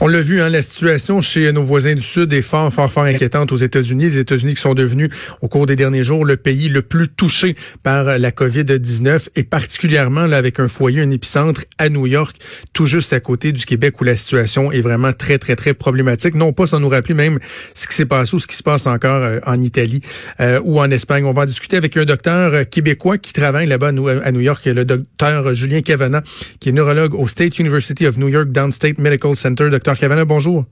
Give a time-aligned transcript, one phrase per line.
[0.00, 3.02] On l'a vu, hein, la situation chez nos voisins du Sud est fort, fort, fort
[3.02, 4.04] inquiétante aux États-Unis.
[4.04, 5.08] Les États-Unis qui sont devenus,
[5.42, 10.28] au cours des derniers jours, le pays le plus touché par la COVID-19 et particulièrement
[10.28, 12.36] là, avec un foyer, un épicentre à New York,
[12.72, 16.36] tout juste à côté du Québec où la situation est vraiment très, très, très problématique.
[16.36, 17.40] Non pas sans nous rappeler même
[17.74, 20.00] ce qui s'est passé ou ce qui se passe encore euh, en Italie
[20.38, 21.24] euh, ou en Espagne.
[21.24, 24.64] On va en discuter avec un docteur euh, québécois qui travaille là-bas à New York,
[24.64, 26.22] le docteur Julien Cavana,
[26.60, 29.68] qui est neurologue au State University of New York Downstate Medical Center.
[29.96, 30.64] Cavana, bonjour.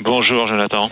[0.00, 0.88] Bonjour, Jonathan.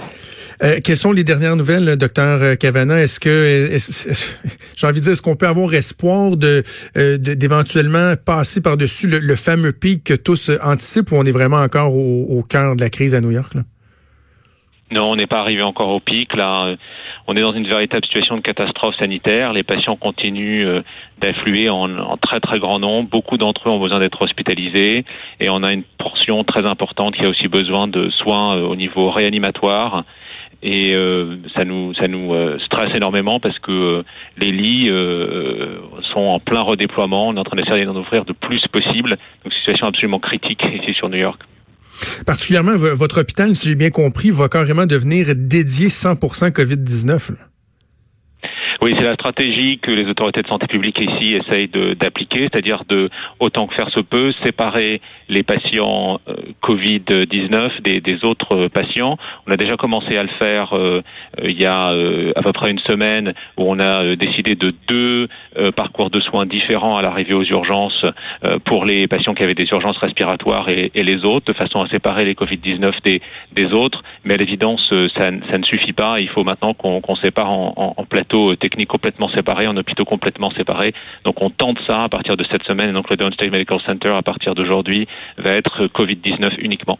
[0.63, 3.01] Euh, quelles sont les dernières nouvelles, docteur Cavana?
[3.01, 3.69] Est-ce que,
[4.77, 6.63] j'ai envie de dire, est-ce qu'on peut avoir espoir de
[6.97, 11.95] euh, d'éventuellement passer par-dessus le, fameux pic que tous anticipent ou on est vraiment encore
[11.95, 13.55] au, cœur de la crise à New York?
[14.93, 16.35] Non, on n'est pas arrivé encore au pic.
[16.37, 16.77] Là,
[17.27, 19.53] on est dans une véritable situation de catastrophe sanitaire.
[19.53, 20.83] Les patients continuent euh,
[21.19, 23.09] d'affluer en, très très grand nombre.
[23.09, 25.05] Beaucoup d'entre eux ont besoin d'être hospitalisés
[25.41, 28.77] et on a une portion très importante qui a aussi besoin de soins euh, au
[28.77, 30.05] niveau réanimatoire.
[30.63, 32.33] Et euh, ça nous ça nous
[32.65, 34.05] stresse énormément parce que
[34.39, 34.91] les lits
[36.15, 37.29] sont en plein redéploiement.
[37.29, 39.17] On est en train d'essayer d'en offrir de plus possible.
[39.45, 41.43] Donc situation absolument critique ici sur New York.
[42.25, 47.21] Particulièrement, votre hôpital, si j'ai bien compris, va carrément devenir dédié 100% COVID-19.
[48.87, 53.11] Oui, c'est la stratégie que les autorités de santé publique ici essayent d'appliquer, c'est-à-dire de,
[53.41, 59.17] autant que faire se peut, séparer les patients euh, Covid-19 des, autres patients.
[59.49, 61.03] On a déjà commencé à le faire euh,
[61.43, 65.27] il y a euh, à peu près une semaine où on a décidé de deux
[65.75, 68.05] parcours de soins différents à l'arrivée aux urgences
[68.67, 72.25] pour les patients qui avaient des urgences respiratoires et, les autres, de façon à séparer
[72.25, 72.93] les Covid-19
[73.55, 74.03] des, autres.
[74.25, 76.21] Mais à l'évidence, ça, ne suffit pas.
[76.21, 80.51] Il faut maintenant qu'on sépare en, en, en plateaux techniques complètement séparés, en hôpitaux complètement
[80.51, 80.93] séparés.
[81.25, 82.91] Donc on tente ça à partir de cette semaine.
[82.91, 86.99] Et donc le Downstate Medical Center, à partir d'aujourd'hui, va être Covid-19 uniquement.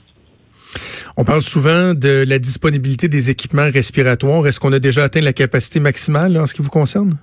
[1.17, 4.47] On parle souvent de la disponibilité des équipements respiratoires.
[4.47, 7.19] Est-ce qu'on a déjà atteint la capacité maximale en ce qui vous concerne?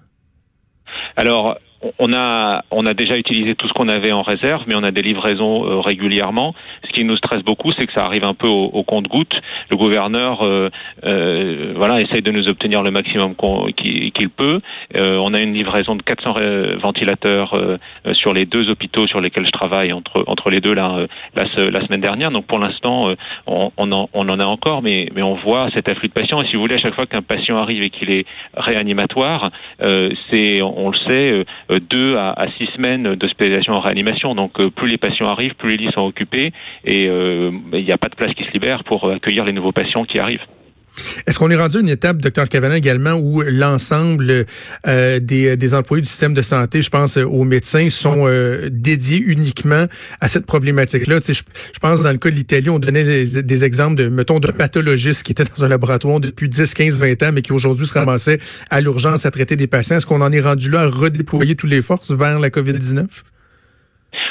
[1.15, 1.57] Alors,
[1.99, 4.91] on a, on a déjà utilisé tout ce qu'on avait en réserve, mais on a
[4.91, 6.53] des livraisons euh, régulièrement.
[6.85, 9.35] Ce qui nous stresse beaucoup, c'est que ça arrive un peu au, compte-goutte.
[9.69, 10.69] Le gouverneur, euh,
[11.05, 13.35] euh, voilà, essaye de nous obtenir le maximum
[13.75, 14.61] qu'il peut.
[14.97, 16.33] on a une livraison de 400
[16.81, 17.57] ventilateurs
[18.13, 21.05] sur les deux hôpitaux sur lesquels je travaille entre entre les deux là,
[21.35, 22.31] la, la semaine dernière.
[22.31, 23.09] Donc pour l'instant,
[23.47, 26.41] on, on, en, on en a encore, mais mais on voit cet afflux de patients.
[26.41, 30.61] Et si vous voulez, à chaque fois qu'un patient arrive et qu'il est réanimatoire, c'est,
[30.61, 34.35] on le sait euh, deux à, six semaines d'hospitalisation en réanimation.
[34.35, 36.51] Donc euh, plus les patients arrivent, plus les lits sont occupés
[36.85, 39.72] et euh, il n'y a pas de place qui se libère pour accueillir les nouveaux
[39.72, 40.45] patients qui arrivent.
[41.25, 44.45] Est-ce qu'on est rendu à une étape, docteur Cavana, également, où l'ensemble
[44.85, 48.27] des, des, employés du système de santé, je pense aux médecins, sont
[48.71, 49.87] dédiés uniquement
[50.21, 51.19] à cette problématique-là?
[51.25, 54.51] Je, je, pense dans le cas de l'Italie, on donnait des, exemples de, mettons, de
[54.51, 57.93] pathologistes qui étaient dans un laboratoire depuis 10, 15, 20 ans, mais qui aujourd'hui se
[57.93, 58.39] ramassaient
[58.69, 59.97] à l'urgence à traiter des patients.
[59.97, 63.05] Est-ce qu'on en est rendu là à redéployer toutes les forces vers la COVID-19?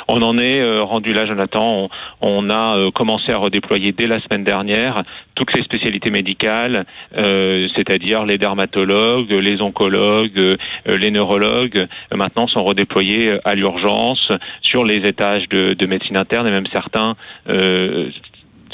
[0.08, 1.88] On en est euh, rendu là, Jonathan.
[2.20, 5.02] On, a euh, commencé à redéployer dès la semaine dernière
[5.34, 6.84] toutes les spécialités médicales,
[7.16, 10.56] euh, c'est-à-dire les dermatologues, les oncologues,
[10.86, 11.86] les neurologues.
[12.14, 14.28] maintenant, sont redéployés à l'urgence
[14.60, 17.16] sur les étages de, de, médecine interne et même certains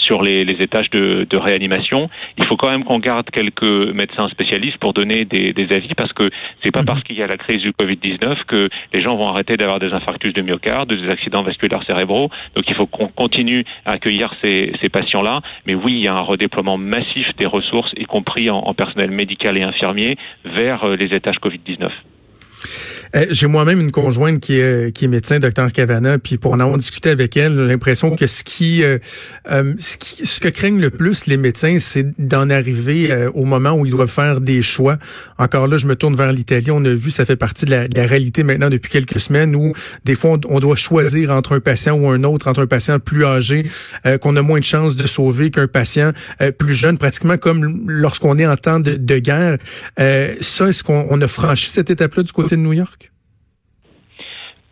[0.08, 2.08] sur les, étages de, réanimation.
[2.38, 6.30] Il faut quand même qu'on garde quelques médecins spécialistes pour donner des, avis parce que
[6.64, 6.86] c'est pas mhm.
[6.86, 9.92] parce qu'il y a la crise du Covid-19 que les gens vont arrêter d'avoir des
[9.92, 12.30] infarctus de myocarde, des accidents vasculaires cérébraux.
[12.56, 15.42] Donc il faut qu'on continue à accueillir ces, patients-là.
[15.66, 19.10] Mais oui, il y a un redéploiement massif des ressources, y compris en, en personnel
[19.10, 21.90] médical et infirmier, vers euh, les étages Covid-19.
[23.16, 26.60] Euh, j'ai moi-même une conjointe qui est, qui est médecin, docteur Cavana, puis pour en
[26.60, 28.98] avoir discuté avec elle, l'impression que ce qui, euh,
[29.50, 33.72] euh, ce qui, ce que craignent le plus les médecins, c'est d'en arriver au moment
[33.72, 34.98] où ils doivent faire des choix.
[35.38, 36.70] Encore là, je me tourne vers l'Italie.
[36.70, 40.14] On a vu, ça fait partie de la, réalité maintenant depuis quelques semaines où des
[40.14, 43.66] fois on, doit choisir entre un patient ou un autre, entre un patient plus âgé
[44.20, 46.12] qu'on a moins de chances de sauver qu'un patient
[46.58, 49.58] plus jeune, pratiquement comme lorsqu'on est en temps de, de guerre.
[49.96, 53.10] ça, est-ce qu'on a franchi cette étape-là du côté de New York?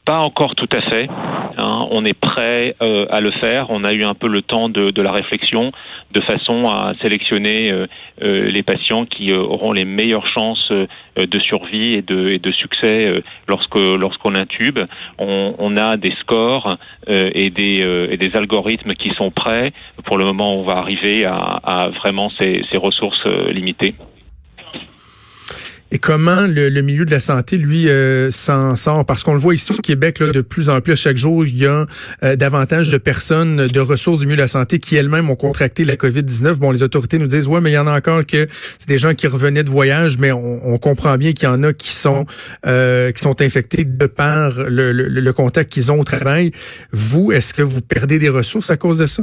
[0.06, 1.08] Pas encore tout à fait.
[1.58, 1.88] Hein.
[1.90, 3.66] On est prêt euh, à le faire.
[3.70, 5.72] On a eu un peu le temps de, la réflexion,
[6.12, 7.86] de façon à sélectionner euh,
[8.22, 14.36] euh, les patients qui auront les meilleures chances de survie et de, succès lorsque lorsqu'on
[14.36, 14.78] intube.
[15.18, 16.76] On, on, a des scores
[17.08, 19.72] et des algorithmes qui sont prêts.
[20.04, 23.94] Pour le moment, on va arriver à, vraiment ces ressources limitées.
[25.92, 29.04] Et comment le, milieu de la santé, lui, euh, s'en sort?
[29.06, 31.56] Parce qu'on le voit ici au Québec, là, de plus en plus, chaque jour, il
[31.56, 31.86] y a
[32.24, 35.84] euh, davantage de personnes, de ressources du milieu de la santé qui elles-mêmes ont contracté
[35.84, 36.54] la COVID-19.
[36.54, 38.98] Bon, les autorités nous disent, ouais, mais il y en a encore que c'est des
[38.98, 42.26] gens qui revenaient de voyage, mais on, comprend bien qu'il y en a qui sont
[42.66, 46.52] euh, qui sont infectés de par le, le contact qu'ils ont au travail.
[46.92, 49.22] Vous, est-ce que vous perdez des ressources à cause de ça?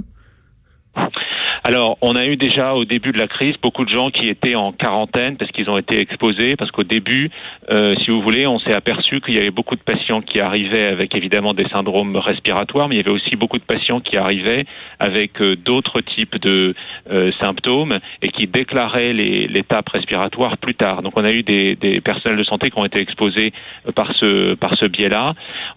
[1.66, 4.54] Alors, on a eu déjà au début de la crise beaucoup de gens qui étaient
[4.54, 7.32] en quarantaine parce qu'ils ont été exposés, parce qu'au début,
[7.74, 10.86] euh, si vous voulez, on s'est aperçu qu'il y avait beaucoup de patients qui arrivaient
[10.86, 14.66] avec évidemment des syndromes respiratoires, mais il y avait aussi beaucoup de patients qui arrivaient
[15.00, 16.76] avec euh, d'autres types de
[17.10, 21.02] euh, symptômes et qui déclaraient l'étape respiratoire plus tard.
[21.02, 23.54] Donc, on a eu des, des, personnels de santé qui ont été exposés
[23.96, 25.32] par ce par ce biais-là.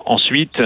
[0.05, 0.59] Ensuite,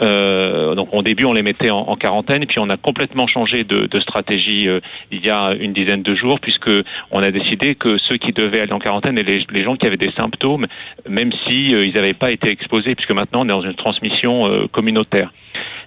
[0.00, 3.86] donc au début, on les mettait en, en quarantaine, puis on a complètement changé de,
[3.86, 4.80] de stratégie euh,
[5.10, 6.70] il y a une dizaine de jours, puisque
[7.10, 9.96] on a décidé que ceux qui devaient aller en quarantaine et les, gens qui avaient
[9.96, 10.64] des symptômes,
[11.08, 14.48] même si euh, ils n'avaient pas été exposés, puisque maintenant on est dans une transmission
[14.48, 15.32] euh, communautaire.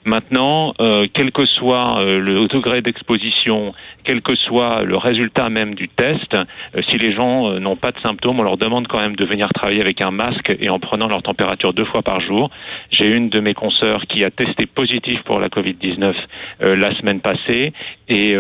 [0.05, 3.73] Maintenant, euh, quel que soit euh, le degré d'exposition,
[4.03, 7.99] quel que soit le résultat même du test, euh, si les gens n'ont pas de
[7.99, 11.07] symptômes, on leur demande quand même de venir travailler avec un masque et en prenant
[11.07, 12.49] leur température deux fois par jour.
[12.91, 16.13] J'ai une de mes consoeurs qui a testé positif pour la Covid-19
[16.61, 17.73] la semaine passée
[18.07, 18.35] et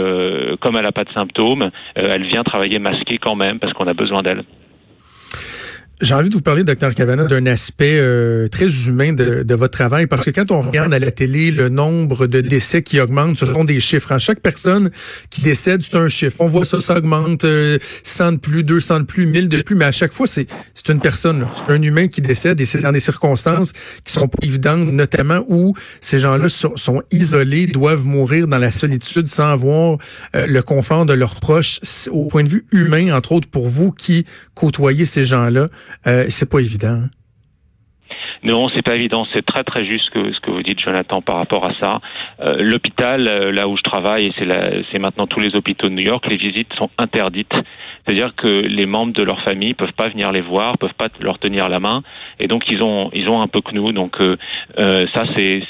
[0.59, 3.93] comme elle n'a pas de symptômes, elle vient travailler masquée quand même parce qu'on a
[3.93, 4.43] besoin d'elle.
[6.01, 9.77] J'ai envie de vous parler, docteur Cavana, d'un aspect euh, très humain de, de, votre
[9.77, 13.35] travail, parce que quand on regarde à la télé le nombre de décès qui augmente,
[13.35, 14.13] ce sont des chiffres.
[14.13, 14.91] À chaque personne
[15.29, 16.37] qui décède, c'est un chiffre.
[16.39, 19.75] On voit ça, ça augmente, euh, 100 de plus, 200 de plus, 1000 de plus,
[19.75, 20.47] mais à chaque fois, c'est
[20.87, 23.73] une personne, c'est un humain qui décède, et c'est dans des circonstances
[24.05, 28.71] qui sont pas évidentes, notamment où ces gens-là sont, sont, isolés, doivent mourir dans la
[28.71, 29.97] solitude sans avoir
[30.33, 31.81] euh, le confort de leurs proches.
[32.09, 34.25] Au point de vue humain, entre autres, pour vous qui
[34.55, 35.67] côtoyez ces gens-là,
[36.07, 37.03] euh, c'est pas évident.
[38.43, 39.25] Non, c'est pas évident.
[39.33, 41.99] C'est très très juste que, ce que vous dites, Jonathan, par rapport à ça.
[42.41, 46.05] Euh, l'hôpital, euh, là où je travaille, et c'est maintenant tous les hôpitaux de New
[46.05, 47.53] York, les visites sont interdites.
[48.05, 51.37] C'est-à-dire que les membres de leur famille peuvent pas venir les voir, peuvent pas leur
[51.37, 52.01] tenir la main,
[52.39, 53.91] et donc ils ont ils ont un peu que nous.
[53.91, 54.37] Donc euh,
[55.13, 55.61] ça, c'est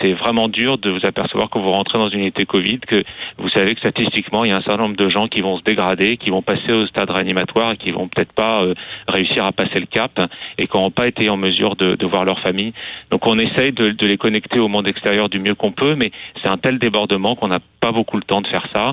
[0.00, 3.02] c'est vraiment dur de vous apercevoir quand vous rentrez dans une unité Covid que
[3.38, 5.62] vous savez que statistiquement, il y a un certain nombre de gens qui vont se
[5.62, 8.60] dégrader, qui vont passer au stade réanimatoire et qui vont peut-être pas
[9.08, 10.10] réussir à passer le cap
[10.58, 12.72] et qui n'ont pas été en mesure de, de voir leur famille.
[13.10, 16.10] Donc on essaye de, de les connecter au monde extérieur du mieux qu'on peut, mais
[16.42, 18.92] c'est un tel débordement qu'on n'a pas beaucoup le temps de faire ça.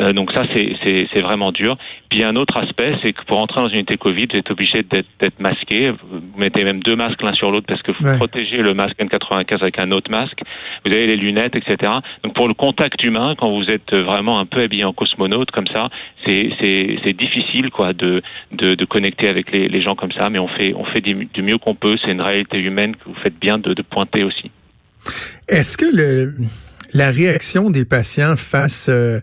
[0.00, 1.76] Euh, donc ça, c'est vraiment dur.
[2.08, 4.84] Puis un autre aspect, c'est que pour entrer dans une unité Covid, vous êtes obligé
[4.90, 5.90] d'être masqué.
[5.90, 9.62] Vous mettez même deux masques l'un sur l'autre parce que vous protégez le masque N95
[9.62, 10.40] avec un autre masque.
[10.84, 11.92] Vous avez les lunettes, etc.
[12.22, 15.68] Donc pour le contact humain, quand vous êtes vraiment un peu habillé en cosmonaute comme
[15.68, 15.84] ça,
[16.26, 18.22] c'est difficile quoi de,
[18.52, 21.42] de, de, connecter avec les, les, gens comme ça, mais on fait, on fait du,
[21.42, 21.94] mieux qu'on peut.
[22.04, 24.50] C'est une réalité humaine que vous faites bien de, de pointer aussi.
[25.48, 26.34] Est-ce que le,
[26.94, 29.20] la réaction des patients face euh,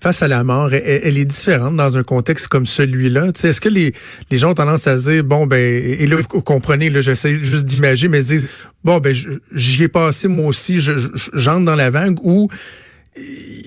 [0.00, 3.32] face à la mort, elle, est différente dans un contexte comme celui-là?
[3.42, 3.92] Est-ce que les,
[4.30, 7.38] les gens ont tendance à se dire, bon, ben, et là, vous comprenez, là, j'essaie
[7.42, 8.50] juste d'imaginer, mais ils se disent,
[8.84, 9.14] bon, ben,
[9.52, 12.48] j'y ai passé moi aussi, j'entre dans la vague, ou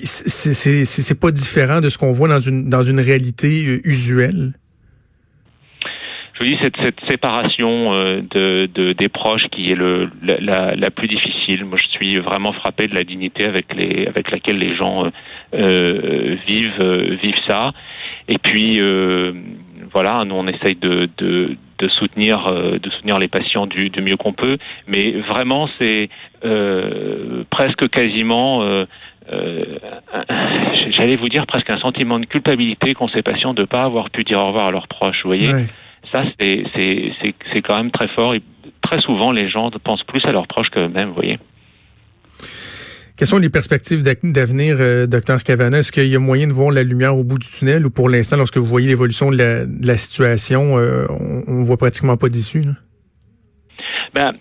[0.03, 4.53] c'est pas différent de ce qu'on voit dans une, dans une réalité euh, usuelle?
[6.41, 11.07] Je dis cette, séparation euh, de, de, des proches qui est le, la, la, plus
[11.07, 11.65] difficile.
[11.65, 15.09] Moi, je suis vraiment frappé de la dignité avec les avec laquelle les gens euh,
[15.53, 16.81] euh vivent
[17.21, 17.73] vivent ça.
[18.27, 18.81] Et puis
[19.93, 21.09] voilà, nous on essaye de,
[21.99, 24.57] soutenir de soutenir les patients du, du mieux qu'on peut,
[24.87, 26.09] mais vraiment c'est
[27.49, 28.85] presque quasiment
[30.91, 34.09] j'allais vous dire presque un sentiment de culpabilité qu'ont ces patients de ne pas avoir
[34.09, 35.19] pu dire au revoir à leurs proches.
[35.23, 35.51] Vous voyez,
[36.11, 38.33] ça c'est quand même très fort.
[38.33, 38.41] Et
[38.81, 41.09] très souvent, les gens pensent plus à leurs proches qu'eux-mêmes.
[41.09, 41.39] Vous voyez.
[43.21, 45.77] Quelles sont les perspectives d'avenir, euh, docteur Cavana?
[45.77, 48.09] Est-ce qu'il y a moyen de voir la lumière au bout du tunnel ou pour
[48.09, 51.05] l'instant, lorsque vous voyez l'évolution de, la, situation, euh,
[51.47, 52.63] on, ne voit pratiquement pas d'issue?
[54.15, 54.33] Ben,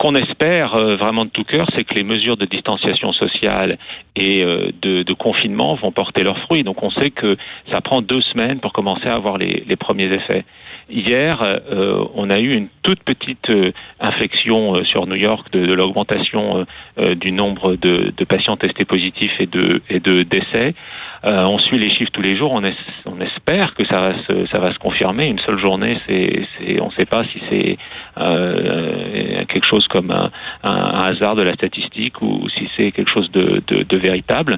[0.00, 3.76] qu'on espère euh, vraiment de tout cœur, c'est que les mesures de distanciation sociale
[4.16, 6.62] et euh, de, de, confinement vont porter leurs fruits.
[6.62, 7.36] Donc on sait que
[7.70, 10.44] ça prend deux semaines pour commencer à avoir les, les premiers effets.
[10.88, 11.38] Hier,
[11.70, 15.74] euh, on a eu une toute petite euh, infection euh, sur New York de, de
[15.74, 16.66] l'augmentation
[17.16, 20.74] du nombre de, de, patients testés positifs et de, et de décès.
[21.24, 22.52] On suit les chiffres tous les jours.
[22.52, 25.26] On, espère que ça va se, confirmer.
[25.26, 27.76] Une seule journée, c'est, on ne sait pas si c'est
[29.46, 30.30] quelque chose comme un,
[30.62, 34.56] hasard de la statistique ou si c'est quelque chose de véritable.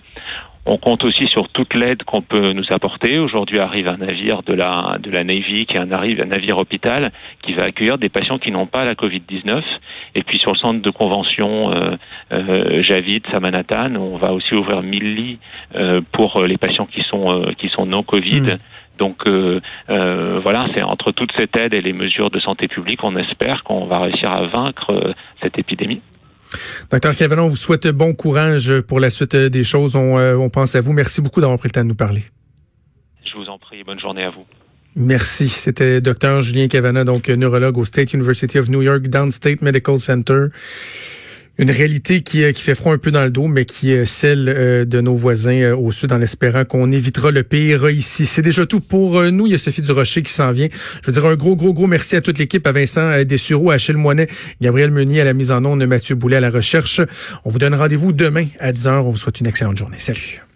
[0.64, 3.18] On compte aussi sur toute l'aide qu'on peut nous apporter.
[3.18, 7.10] Aujourd'hui arrive un navire de la de la Navy qui arrive un navire hôpital
[7.42, 9.60] qui va accueillir des patients qui n'ont pas la Covid-19.
[10.14, 11.96] Et puis sur le centre de convention euh,
[12.32, 15.38] euh, Javid, Samanatan, on va aussi ouvrir 1000 lits
[15.74, 18.42] euh, pour les patients qui sont euh, qui sont non Covid.
[18.42, 18.58] Hmm.
[18.98, 23.00] Donc euh, euh, voilà, c'est entre toute cette aide et les mesures de santé publique,
[23.02, 26.02] on espère qu'on va réussir à vaincre cette épidémie.
[26.90, 29.96] Docteur Kevin, on vous souhaite bon courage pour la suite des choses.
[29.96, 30.92] On, euh, on pense à vous.
[30.92, 32.24] Merci beaucoup d'avoir pris le temps de nous parler.
[33.24, 33.82] Je vous en prie.
[33.84, 34.44] Bonne journée à vous.
[34.94, 35.48] Merci.
[35.48, 40.46] C'était docteur Julien Cavana, donc neurologue au State University of New York Downstate Medical Center
[41.58, 44.06] une réalité qui, euh, qui fait froid un peu dans le dos, mais qui est
[44.06, 48.26] celle euh, de nos voisins euh, au sud, en espérant qu'on évitera le pire ici.
[48.26, 49.46] C'est déjà tout pour nous.
[49.46, 50.68] Il y a Sophie Durocher qui s'en vient.
[51.02, 53.74] Je veux dire un gros, gros, gros merci à toute l'équipe, à Vincent Dessureau, à
[53.74, 54.28] Achille Moinet,
[54.60, 57.00] Gabriel Meunier à la mise en onde, Mathieu Boulet à la recherche.
[57.44, 59.00] On vous donne rendez-vous demain à 10h.
[59.00, 59.98] On vous souhaite une excellente journée.
[59.98, 60.41] Salut.